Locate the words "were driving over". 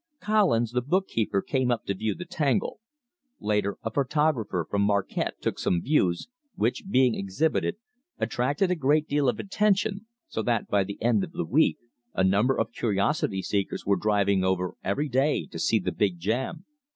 13.85-14.73